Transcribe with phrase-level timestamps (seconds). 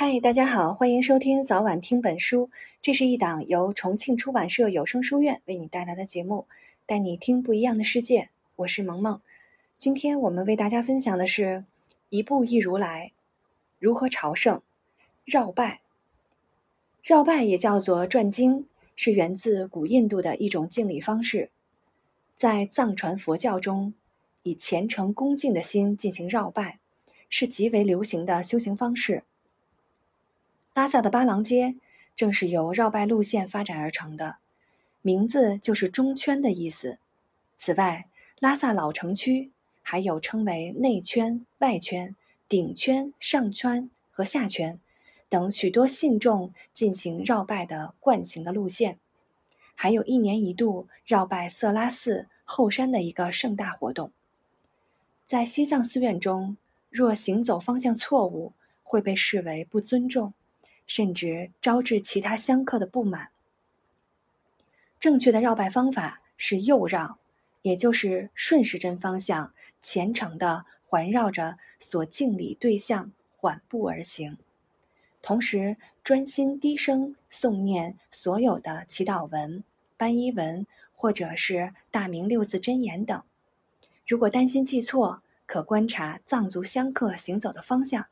[0.00, 2.50] 嗨，大家好，欢迎收听早晚听本书。
[2.80, 6.46] 这是一档由重庆出版社有声书院为你带来的节目，
[6.86, 8.28] 带你听不一样的世界。
[8.54, 9.20] 我是萌萌。
[9.76, 11.64] 今天我们为大家分享的是
[12.10, 13.10] 一步一如来，
[13.80, 14.62] 如何朝圣
[15.24, 15.80] 绕拜。
[17.02, 21.50] 绕拜也叫做转经，是源自古印度的一种敬礼方式。
[22.36, 23.94] 在藏传佛教中，
[24.44, 26.78] 以虔诚恭敬的心进行绕拜，
[27.28, 29.24] 是极为流行的修行方式。
[30.78, 31.74] 拉萨的巴郎街
[32.14, 34.36] 正是由绕拜路线发展而成的，
[35.02, 36.98] 名字就是中圈的意思。
[37.56, 38.06] 此外，
[38.38, 39.50] 拉萨老城区
[39.82, 42.14] 还有称为内圈、外圈、
[42.48, 44.78] 顶圈、上圈和下圈
[45.28, 49.00] 等许多信众进行绕拜的惯行的路线，
[49.74, 54.12] 还有一年一度绕拜色拉寺后山的一个盛大活动。
[55.26, 56.56] 在西藏寺院中，
[56.88, 58.52] 若行走方向错误，
[58.84, 60.32] 会被视为不尊重。
[60.88, 63.28] 甚至招致其他香客的不满。
[64.98, 67.18] 正确的绕拜方法是右绕，
[67.62, 74.38] 也就是顺时针方向，虔诚地环绕着所敬礼对象缓步而行，
[75.22, 79.62] 同时专心低声诵念所有的祈祷文、
[79.96, 80.66] 班衣文
[80.96, 83.22] 或者是大明六字真言等。
[84.06, 88.06] 如果担心记错，可观察藏族香客行走的方向。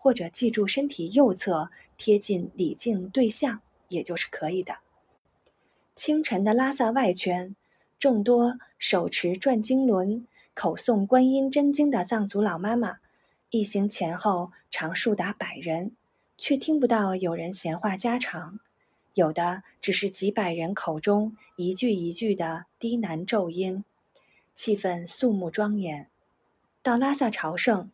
[0.00, 4.78] 或者记住身体右侧贴近礼敬对象，也就是可以的。
[5.94, 7.54] 清晨的拉萨外圈，
[7.98, 13.00] 众多手持转经轮、口诵观音真经的藏族老妈妈，
[13.50, 15.90] 一行前后常数达百人，
[16.38, 18.60] 却听不到有人闲话家常，
[19.14, 23.84] 有的只是几百人口中一句一句的低喃咒音，
[24.54, 26.06] 气氛肃穆庄严。
[26.82, 27.90] 到拉萨朝圣。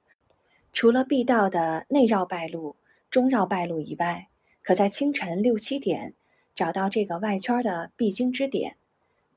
[0.77, 2.75] 除了必到的内绕拜路、
[3.15, 4.27] 中绕败路以外，
[4.65, 6.15] 可在清晨六七点
[6.57, 8.75] 找到这个外圈的必经之点。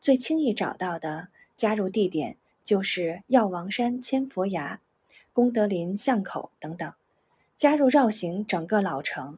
[0.01, 4.79] 最轻易找到的加入地点就是药王山千佛崖、
[5.31, 6.91] 功德林巷口等等。
[7.55, 9.37] 加入绕行整个老城，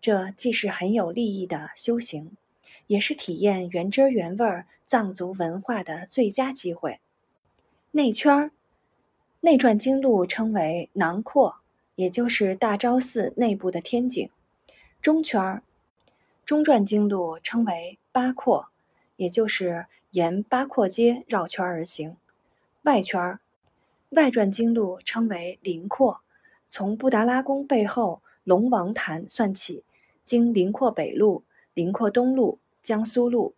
[0.00, 2.36] 这既是很有利益的修行，
[2.86, 7.00] 也是体验原汁原味藏族文化的最佳机会。
[7.90, 8.52] 内圈。
[9.40, 11.56] 内转经路称为囊廓，
[12.02, 14.26] 也就是大昭寺内部的天井；
[15.00, 15.62] 中圈儿
[16.44, 18.66] 中转经路称为八廓，
[19.14, 22.16] 也就是沿八廓街绕圈而行；
[22.82, 23.38] 外圈儿
[24.10, 26.22] 外转经路称为临廓，
[26.66, 29.84] 从布达拉宫背后龙王潭算起，
[30.24, 33.54] 经临廓北路、临廓东路、江苏路，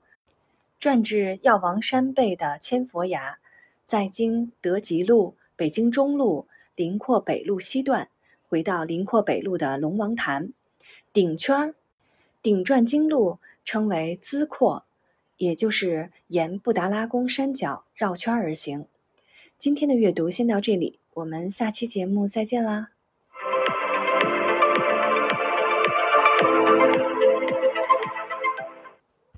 [0.78, 3.38] 转至药王山背的千佛崖，
[3.86, 5.34] 再经德吉路。
[5.56, 6.46] 北京中路
[6.76, 8.08] 临廓北路西段，
[8.54, 10.52] 回到临廓北路的龙王潭
[11.12, 11.74] 顶圈儿，
[12.40, 14.84] 顶转经路称为资廓，
[15.38, 18.86] 也就是沿布达拉宫山脚绕圈而行。
[19.58, 22.93] 今天的阅读先到这里，我们下期节目再见啦。